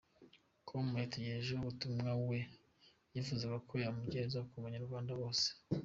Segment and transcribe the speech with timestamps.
[0.67, 2.39] com, yatugejejeho ubutumwa we
[3.13, 5.47] yifuzaga ko kumugereza ku banyarwanda bose.